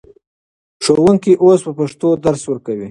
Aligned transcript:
ښوونکي 0.83 1.33
اوس 1.43 1.59
په 1.65 1.71
پښتو 1.79 2.07
درس 2.25 2.41
ورکوي. 2.47 2.79